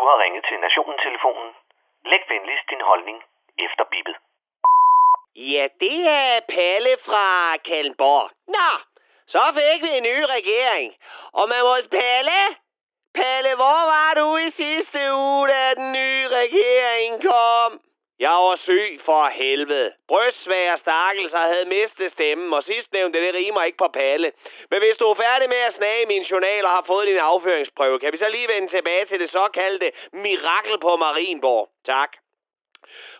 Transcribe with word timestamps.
Du 0.00 0.06
har 0.06 0.22
ringet 0.24 0.44
til 0.48 0.58
Nationen-telefonen. 0.60 1.50
Læg 2.04 2.22
venligst 2.28 2.70
din 2.70 2.80
holdning 2.80 3.18
efter 3.58 3.84
bippet. 3.84 4.16
Ja, 5.36 5.64
det 5.80 5.98
er 6.08 6.40
Palle 6.48 6.96
fra 7.06 7.56
Kalmborg. 7.56 8.30
Nå, 8.56 8.70
så 9.26 9.42
fik 9.58 9.82
vi 9.82 9.96
en 9.96 10.02
ny 10.02 10.18
regering. 10.36 10.94
Og 11.32 11.48
man 11.48 11.62
må... 11.62 11.76
Palle? 11.90 12.40
Palle, 13.14 13.54
hvor 13.54 13.80
var 13.92 14.14
du 14.20 14.36
i 14.36 14.50
sidste 14.50 15.00
uge, 15.14 15.48
da 15.48 15.74
den 15.74 15.92
nye 15.92 16.28
regering 16.28 17.22
kom? 17.22 17.79
Jeg 18.20 18.30
var 18.30 18.56
syg 18.56 19.00
for 19.04 19.28
helvede. 19.28 19.92
Brystsvær 20.08 20.76
stakkelser 20.76 21.38
havde 21.38 21.64
mistet 21.64 22.12
stemmen, 22.12 22.52
og 22.52 22.62
sidst 22.62 22.92
nævnte 22.92 23.20
det 23.26 23.34
rimer 23.34 23.62
ikke 23.62 23.78
på 23.78 23.88
Palle. 23.88 24.32
Men 24.70 24.78
hvis 24.82 24.96
du 24.96 25.04
er 25.10 25.14
færdig 25.14 25.48
med 25.48 25.56
at 25.56 25.74
snage 25.74 26.06
min 26.06 26.22
journal 26.22 26.64
og 26.64 26.70
har 26.70 26.84
fået 26.86 27.06
din 27.06 27.16
afføringsprøve, 27.16 27.98
kan 27.98 28.12
vi 28.12 28.18
så 28.18 28.28
lige 28.28 28.48
vende 28.48 28.68
tilbage 28.68 29.04
til 29.04 29.20
det 29.20 29.30
såkaldte 29.30 29.92
mirakel 30.12 30.78
på 30.78 30.96
Marienborg. 30.96 31.68
Tak. 31.86 32.10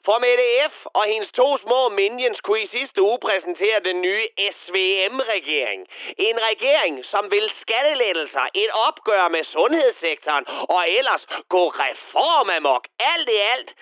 For 0.05 0.19
Mette 0.19 0.45
F. 0.71 0.87
og 0.87 1.05
hendes 1.05 1.33
to 1.33 1.57
små 1.57 1.89
minions 1.89 2.41
kunne 2.41 2.63
i 2.63 2.67
sidste 2.67 3.03
uge 3.03 3.19
præsentere 3.19 3.81
den 3.85 4.01
nye 4.01 4.27
SVM-regering. 4.51 5.87
En 6.19 6.39
regering, 6.51 7.05
som 7.05 7.31
vil 7.31 7.51
skattelettelser, 7.61 8.47
et 8.55 8.71
opgør 8.89 9.29
med 9.29 9.45
sundhedssektoren 9.45 10.45
og 10.49 10.91
ellers 10.91 11.27
gå 11.49 11.69
reformamok. 11.69 12.85
Alt 12.99 13.29
i 13.29 13.37
alt 13.37 13.75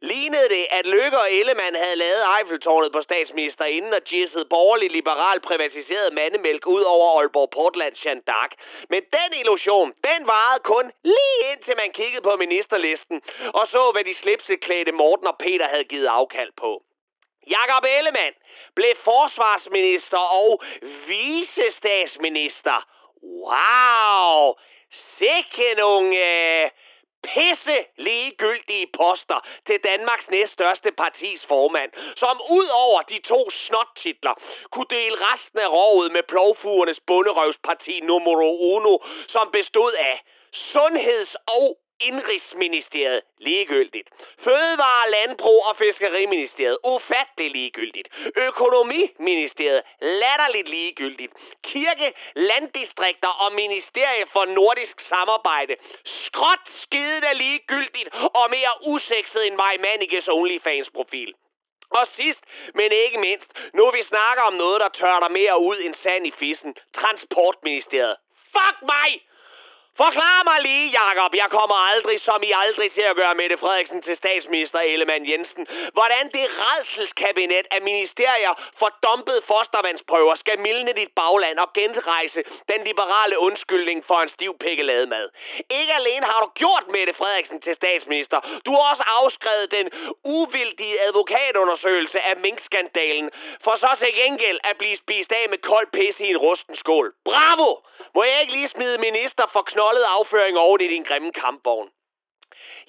lignede 0.00 0.48
det, 0.48 0.66
at 0.70 0.86
Lykke 0.86 1.18
og 1.18 1.32
Ellemann 1.32 1.76
havde 1.76 1.96
lavet 1.96 2.24
Eiffeltårnet 2.38 2.92
på 2.92 3.02
statsministerinden 3.02 3.94
og 3.94 4.02
jizzet 4.12 4.48
borgerlig 4.48 4.90
liberal 4.90 5.40
privatiseret 5.40 6.12
mandemælk 6.12 6.66
ud 6.66 6.82
over 6.82 7.18
Aalborg 7.18 7.50
Portland 7.50 7.94
Jean. 8.04 8.22
Men 8.90 9.02
den 9.02 9.38
illusion, 9.40 9.92
den 10.04 10.26
varede 10.26 10.62
kun 10.62 10.92
lige 11.02 11.52
indtil 11.52 11.74
man 11.76 11.92
kiggede 11.92 12.22
på 12.22 12.36
ministerlisten 12.36 13.22
og 13.54 13.66
så, 13.66 13.90
hvad 13.92 14.04
de 14.04 14.14
slipseklædte 14.14 14.92
Morten 14.92 15.26
og 15.26 15.36
Peter 15.38 15.68
havde 15.68 15.84
givet 15.84 16.06
afkald 16.06 16.52
på. 16.56 16.82
Jakob 17.50 17.84
Ellemann 17.98 18.34
blev 18.74 18.92
forsvarsminister 19.04 20.18
og 20.18 20.62
visestatsminister. 21.06 22.86
Wow! 23.22 24.54
Sikke 25.18 25.74
nogle 25.76 26.16
øh, 26.16 26.70
pisse 27.22 27.84
ligegyldige 27.96 28.86
poster 28.86 29.46
til 29.66 29.78
Danmarks 29.84 30.28
næststørste 30.28 30.92
partis 30.92 31.46
formand, 31.46 31.90
som 32.16 32.40
ud 32.50 32.68
over 32.68 33.02
de 33.02 33.18
to 33.20 33.50
snottitler 33.50 34.34
kunne 34.70 34.90
dele 34.90 35.16
resten 35.32 35.58
af 35.58 35.68
rådet 35.68 36.12
med 36.12 36.22
plovfugernes 36.22 37.00
bunderøvsparti 37.06 38.00
numero 38.00 38.50
uno, 38.74 38.98
som 39.28 39.50
bestod 39.52 39.92
af 39.92 40.22
sundheds- 40.52 41.36
og 41.46 41.78
Indrigsministeriet 42.00 43.22
ligegyldigt. 43.38 44.08
Fødevare, 44.44 45.10
Landbrug 45.10 45.66
og 45.66 45.76
Fiskeriministeriet 45.76 46.78
ufattelig 46.84 47.50
ligegyldigt. 47.50 48.08
Økonomiministeriet 48.36 49.82
latterligt 50.00 50.68
ligegyldigt. 50.68 51.32
Kirke, 51.62 52.12
landdistrikter 52.34 53.28
og 53.28 53.52
Ministerie 53.52 54.26
for 54.32 54.44
Nordisk 54.44 55.00
Samarbejde 55.00 55.76
skråt 56.04 56.64
skidende 56.82 57.34
ligegyldigt 57.34 58.08
og 58.34 58.46
mere 58.50 58.72
usekset 58.86 59.46
end 59.46 59.56
Maj 59.56 59.76
Manikes 59.80 60.28
OnlyFans 60.28 60.90
profil. 60.90 61.34
Og 61.90 62.06
sidst, 62.06 62.40
men 62.74 62.92
ikke 62.92 63.18
mindst, 63.18 63.50
nu 63.74 63.90
vi 63.90 64.02
snakker 64.02 64.42
om 64.42 64.54
noget, 64.54 64.80
der 64.80 64.88
tørter 64.88 65.28
mere 65.28 65.60
ud 65.60 65.78
end 65.80 65.94
sand 65.94 66.26
i 66.26 66.30
fissen. 66.30 66.76
Transportministeriet. 66.94 68.16
Fuck 68.52 68.82
mig! 68.82 69.20
Forklar 70.02 70.40
mig 70.50 70.58
lige, 70.68 70.86
Jakob. 71.00 71.34
Jeg 71.42 71.48
kommer 71.58 71.78
aldrig, 71.92 72.20
som 72.20 72.42
I 72.42 72.52
aldrig 72.64 72.92
til 72.92 73.06
at 73.10 73.16
gøre 73.16 73.34
Mette 73.34 73.56
Frederiksen 73.58 74.02
til 74.02 74.16
statsminister 74.16 74.78
Ellemann 74.78 75.28
Jensen. 75.30 75.66
Hvordan 75.92 76.24
det 76.36 76.46
redselskabinet 76.64 77.66
af 77.70 77.80
ministerier 77.82 78.52
for 78.78 78.90
dumpet 79.06 79.38
fostervandsprøver 79.50 80.34
skal 80.34 80.58
mildne 80.58 80.92
dit 80.92 81.12
bagland 81.20 81.58
og 81.58 81.72
genrejse 81.72 82.40
den 82.72 82.80
liberale 82.84 83.38
undskyldning 83.38 84.04
for 84.08 84.18
en 84.24 84.28
stiv 84.28 84.52
pikkelademad. 84.58 85.28
Ikke 85.70 85.92
alene 86.00 86.26
har 86.26 86.40
du 86.44 86.48
gjort 86.54 86.84
Mette 86.88 87.14
Frederiksen 87.14 87.60
til 87.60 87.74
statsminister, 87.74 88.38
du 88.66 88.70
har 88.76 88.84
også 88.92 89.04
afskrevet 89.06 89.70
den 89.70 89.86
uvildige 90.24 91.00
advokatundersøgelse 91.06 92.20
af 92.20 92.36
minkskandalen, 92.36 93.30
for 93.64 93.74
så 93.76 93.90
til 93.98 94.14
gengæld 94.14 94.58
at 94.64 94.76
blive 94.78 94.96
spist 94.96 95.32
af 95.32 95.46
med 95.50 95.58
kold 95.58 95.88
pisse 95.92 96.24
i 96.26 96.30
en 96.30 96.36
rusten 96.36 96.76
skål. 96.76 97.12
Bravo! 97.24 97.70
Må 98.16 98.22
jeg 98.24 98.40
ikke 98.40 98.52
lige 98.52 98.68
smide 98.68 98.98
minister 98.98 99.44
for 99.52 99.62
knoldet 99.62 100.04
afføring 100.16 100.58
over 100.58 100.78
i 100.80 100.88
din 100.94 101.04
grimme 101.08 101.32
kampvogn? 101.32 101.88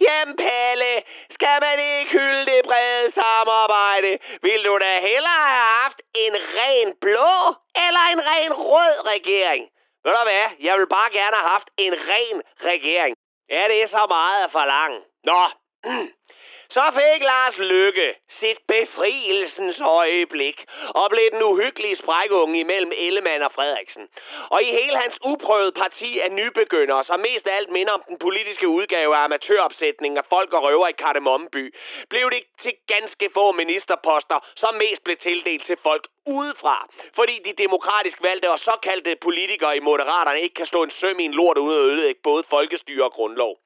Jamen 0.01 0.35
Palle, 0.35 0.93
skal 1.29 1.57
man 1.65 1.77
ikke 1.79 2.11
hylde 2.11 2.45
det 2.51 2.61
brede 2.65 3.11
samarbejde? 3.11 4.11
Vil 4.41 4.61
du 4.65 4.77
da 4.85 4.99
hellere 5.09 5.43
have 5.53 5.71
haft 5.81 5.99
en 6.25 6.33
ren 6.59 6.89
blå 7.01 7.35
eller 7.85 8.03
en 8.13 8.21
ren 8.31 8.53
rød 8.53 8.95
regering? 9.13 9.63
Ved 10.03 10.11
du 10.17 10.23
hvad, 10.23 10.47
jeg 10.59 10.73
vil 10.79 10.87
bare 10.97 11.09
gerne 11.19 11.35
have 11.35 11.49
haft 11.55 11.69
en 11.77 11.93
ren 12.11 12.41
regering. 12.71 13.15
Ja, 13.49 13.63
det 13.71 13.77
er 13.83 13.87
så 13.87 14.05
meget 14.09 14.43
at 14.43 14.51
forlange. 14.51 14.99
Nå, 15.23 15.41
så 16.69 16.81
fik 16.93 17.23
Lars 17.23 17.57
Lykke 17.57 18.15
sit 18.29 18.57
befrielsens 18.67 19.81
øjeblik 19.81 20.65
og 20.89 21.09
blev 21.09 21.31
den 21.31 21.43
uhyggelige 21.43 21.95
sprækunge 21.95 22.59
imellem 22.59 22.91
Ellemann 22.95 23.43
og 23.43 23.51
Frederiksen. 23.51 24.07
Og 24.49 24.63
i 24.63 24.65
hele 24.65 24.97
hans 24.97 25.17
uprøvede 25.25 25.71
parti 25.71 26.19
af 26.19 26.31
nybegyndere, 26.31 27.03
som 27.03 27.19
mest 27.19 27.47
af 27.47 27.55
alt 27.55 27.69
minder 27.69 27.93
om 27.93 28.03
den 28.07 28.17
politiske 28.19 28.67
udgave 28.67 29.15
af 29.15 29.23
amatøropsætningen 29.23 30.17
af 30.17 30.25
folk 30.29 30.53
og 30.53 30.63
røver 30.63 30.87
i 30.87 30.91
Kardemommeby, 30.91 31.75
blev 32.09 32.29
det 32.29 32.43
til 32.61 32.73
ganske 32.87 33.29
få 33.33 33.51
ministerposter, 33.51 34.39
som 34.55 34.75
mest 34.75 35.03
blev 35.03 35.17
tildelt 35.17 35.65
til 35.65 35.77
folk 35.83 36.07
udefra, 36.25 36.87
fordi 37.15 37.39
de 37.45 37.53
demokratisk 37.63 38.23
valgte 38.23 38.51
og 38.51 38.59
såkaldte 38.59 39.15
politikere 39.21 39.77
i 39.77 39.79
Moderaterne 39.79 40.41
ikke 40.41 40.53
kan 40.53 40.65
stå 40.65 40.83
en 40.83 40.91
søm 40.91 41.19
i 41.19 41.25
en 41.25 41.33
lort 41.33 41.57
uden 41.57 41.79
at 41.79 41.85
ødelægge 41.85 42.21
både 42.23 42.43
folkestyre 42.49 43.03
og 43.03 43.11
grundlov. 43.11 43.57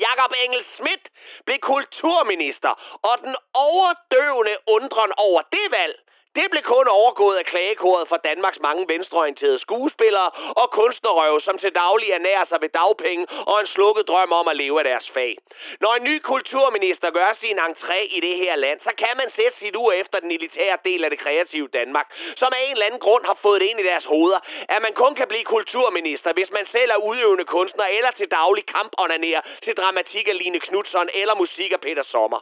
Jakob 0.00 0.32
Engel 0.44 0.64
Schmidt 0.64 1.08
blev 1.44 1.58
kulturminister, 1.58 2.98
og 3.02 3.18
den 3.24 3.36
overdøvende 3.54 4.56
undren 4.66 5.12
over 5.16 5.42
det 5.42 5.66
valg, 5.70 5.98
det 6.36 6.46
blev 6.50 6.62
kun 6.62 6.88
overgået 6.88 7.36
af 7.36 7.44
klagekoret 7.44 8.08
for 8.08 8.16
Danmarks 8.16 8.60
mange 8.60 8.88
venstreorienterede 8.88 9.58
skuespillere 9.58 10.30
og 10.62 10.70
kunstnerøve, 10.70 11.40
som 11.40 11.58
til 11.58 11.72
daglig 11.74 12.08
ernærer 12.10 12.44
sig 12.44 12.58
ved 12.60 12.68
dagpenge 12.68 13.26
og 13.46 13.60
en 13.60 13.66
slukket 13.66 14.08
drøm 14.08 14.32
om 14.32 14.48
at 14.48 14.56
leve 14.56 14.78
af 14.80 14.84
deres 14.84 15.10
fag. 15.10 15.36
Når 15.80 15.94
en 15.94 16.04
ny 16.04 16.18
kulturminister 16.18 17.10
gør 17.10 17.32
sin 17.40 17.58
entré 17.58 18.00
i 18.16 18.20
det 18.20 18.36
her 18.36 18.56
land, 18.56 18.80
så 18.80 18.90
kan 18.98 19.16
man 19.16 19.30
sætte 19.30 19.58
sit 19.58 19.76
ur 19.76 19.92
efter 19.92 20.20
den 20.20 20.30
elitære 20.30 20.78
del 20.84 21.04
af 21.04 21.10
det 21.10 21.18
kreative 21.18 21.68
Danmark, 21.68 22.06
som 22.36 22.52
af 22.56 22.62
en 22.66 22.72
eller 22.72 22.86
anden 22.86 23.00
grund 23.00 23.24
har 23.26 23.38
fået 23.42 23.60
det 23.60 23.66
ind 23.66 23.80
i 23.80 23.82
deres 23.82 24.04
hoveder, 24.04 24.40
at 24.68 24.82
man 24.82 24.92
kun 24.92 25.14
kan 25.14 25.28
blive 25.28 25.44
kulturminister, 25.44 26.32
hvis 26.32 26.50
man 26.50 26.66
selv 26.66 26.90
er 26.90 26.96
udøvende 26.96 27.44
kunstner 27.44 27.84
eller 27.84 28.10
til 28.10 28.30
daglig 28.30 28.66
kamponanerer 28.66 29.40
til 29.62 29.74
dramatik 29.76 30.28
af 30.28 30.38
Line 30.38 30.60
Knudsen 30.60 31.08
eller 31.14 31.34
musik 31.34 31.72
af 31.72 31.80
Peter 31.80 32.02
Sommer. 32.02 32.40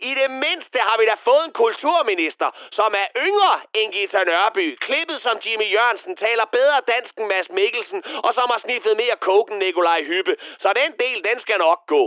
I 0.00 0.14
det 0.14 0.30
mindste 0.30 0.78
har 0.78 0.96
vi 0.98 1.04
da 1.06 1.14
fået 1.24 1.44
en 1.46 1.52
kulturminister, 1.52 2.48
som 2.70 2.94
er 3.02 3.06
yngre 3.30 3.54
end 3.74 3.92
Gita 3.92 4.24
Nørby, 4.24 4.66
klippet 4.86 5.18
som 5.22 5.36
Jimmy 5.44 5.68
Jørgensen, 5.76 6.16
taler 6.16 6.44
bedre 6.58 6.80
dansk 6.92 7.18
end 7.18 7.28
Mads 7.32 7.50
Mikkelsen, 7.50 8.02
og 8.24 8.34
som 8.34 8.46
har 8.52 8.58
sniffet 8.58 8.96
mere 8.96 9.16
koken 9.20 9.58
Nikolaj 9.58 10.02
Hyppe. 10.10 10.34
Så 10.62 10.68
den 10.80 10.92
del, 11.02 11.24
den 11.28 11.40
skal 11.40 11.58
nok 11.58 11.80
gå. 11.86 12.02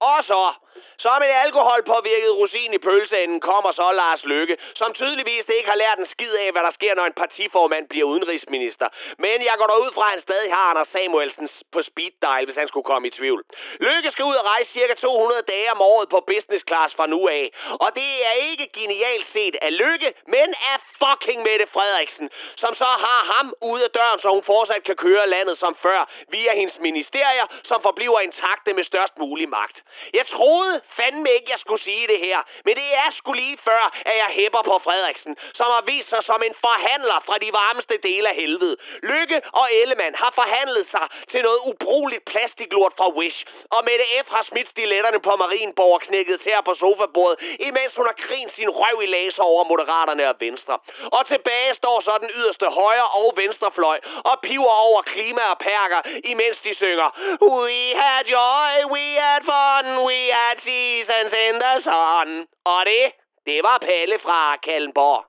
Og 0.00 0.24
så, 0.24 0.52
som 0.98 1.22
en 1.22 1.34
alkoholpåvirket 1.44 2.32
rosin 2.40 2.74
i 2.74 2.78
pølseenden 2.78 3.40
kommer 3.40 3.72
så 3.72 3.92
Lars 3.92 4.24
Lykke, 4.24 4.56
som 4.74 4.94
tydeligvis 4.94 5.48
ikke 5.56 5.68
har 5.68 5.76
lært 5.76 5.98
en 5.98 6.06
skid 6.06 6.32
af, 6.44 6.52
hvad 6.52 6.62
der 6.62 6.70
sker, 6.70 6.94
når 6.94 7.06
en 7.06 7.12
partiformand 7.22 7.88
bliver 7.88 8.06
udenrigsminister. 8.06 8.88
Men 9.18 9.36
jeg 9.48 9.54
går 9.58 9.66
da 9.66 9.76
ud 9.84 9.92
fra, 9.94 10.04
at 10.06 10.10
han 10.10 10.20
stadig 10.20 10.50
har 10.54 10.70
Anders 10.70 10.88
Samuelsen 10.88 11.48
på 11.72 11.82
speed 11.82 12.14
dial, 12.22 12.44
hvis 12.44 12.56
han 12.56 12.68
skulle 12.68 12.84
komme 12.84 13.08
i 13.08 13.10
tvivl. 13.10 13.44
Lykke 13.80 14.10
skal 14.10 14.24
ud 14.24 14.34
og 14.34 14.44
rejse 14.44 14.72
cirka 14.72 14.94
200 14.94 15.42
dage 15.42 15.72
om 15.72 15.80
året 15.80 16.08
på 16.08 16.20
business 16.32 16.64
class 16.68 16.94
fra 16.94 17.06
nu 17.06 17.28
af. 17.28 17.44
Og 17.80 17.90
det 17.94 18.26
er 18.30 18.34
ikke 18.50 18.66
genialt 18.80 19.26
set 19.26 19.56
af 19.62 19.78
Lykke, 19.78 20.14
men 20.26 20.48
af 20.72 20.78
fucking 21.02 21.42
Mette 21.42 21.66
Frederiksen, 21.66 22.30
som 22.56 22.74
så 22.74 22.90
har 23.06 23.20
ham 23.34 23.54
ude 23.62 23.84
af 23.84 23.90
døren, 23.90 24.20
så 24.20 24.28
hun 24.28 24.42
fortsat 24.42 24.82
kan 24.84 24.96
køre 24.96 25.28
landet 25.28 25.58
som 25.58 25.76
før, 25.82 26.00
via 26.28 26.52
hendes 26.54 26.78
ministerier, 26.78 27.46
som 27.62 27.82
forbliver 27.82 28.20
intakte 28.20 28.72
med 28.72 28.84
størst 28.84 29.18
mulig 29.18 29.48
magt. 29.48 29.82
Jeg 30.12 30.26
troede 30.26 30.80
fandme 30.98 31.30
ikke, 31.30 31.50
jeg 31.50 31.58
skulle 31.58 31.82
sige 31.82 32.06
det 32.06 32.18
her, 32.18 32.38
men 32.64 32.76
det 32.76 32.94
er 32.94 33.10
sgu 33.18 33.32
lige 33.32 33.58
før, 33.64 33.82
at 34.10 34.16
jeg 34.22 34.30
hæpper 34.30 34.62
på 34.62 34.80
Frederiksen, 34.84 35.36
som 35.54 35.66
har 35.66 35.82
vist 35.92 36.08
sig 36.08 36.22
som 36.24 36.42
en 36.48 36.54
forhandler 36.60 37.18
fra 37.26 37.36
de 37.38 37.50
varmeste 37.52 37.94
dele 38.02 38.28
af 38.28 38.34
helvede. 38.34 38.76
Lykke 39.02 39.38
og 39.52 39.66
Ellemann 39.80 40.14
har 40.14 40.32
forhandlet 40.34 40.86
sig 40.90 41.06
til 41.30 41.42
noget 41.42 41.60
ubrugeligt 41.70 42.24
plastiklort 42.24 42.92
fra 42.96 43.08
Wish, 43.18 43.44
og 43.70 43.80
Mette 43.84 44.04
F. 44.24 44.28
har 44.36 44.42
smidt 44.42 44.68
stiletterne 44.68 45.20
på 45.20 45.36
Marienborg 45.36 45.94
og 45.94 46.00
knækket 46.00 46.40
til 46.40 46.52
på 46.64 46.74
sofabordet, 46.74 47.36
imens 47.68 47.94
hun 47.96 48.06
har 48.06 48.16
grint 48.26 48.52
sin 48.52 48.70
røv 48.70 48.96
i 49.02 49.06
laser 49.06 49.42
over 49.42 49.64
Moderaterne 49.64 50.28
og 50.28 50.36
Venstre. 50.40 50.78
Og 51.16 51.26
tilbage 51.26 51.74
står 51.74 52.00
så 52.00 52.12
den 52.20 52.30
yderste 52.38 52.66
højre 52.66 53.08
og 53.20 53.32
venstrefløj 53.36 53.98
og 54.30 54.40
piver 54.40 54.76
over 54.86 55.02
klima 55.02 55.42
og 55.52 55.58
perker, 55.58 56.00
imens 56.24 56.58
de 56.58 56.74
synger 56.74 57.08
We 57.56 57.80
had 58.02 58.24
joy, 58.36 58.72
we 58.94 59.04
had 59.26 59.42
fun, 59.50 59.77
sådan 59.78 59.98
we 60.08 60.20
had 60.38 60.58
seasons 60.68 61.32
in 61.46 61.54
the 61.64 61.74
sun. 61.88 62.28
Og 62.64 62.80
det, 62.90 63.04
det 63.46 63.58
var 63.62 63.78
Pelle 63.78 64.18
fra 64.18 64.56
Kalmborg. 64.56 65.24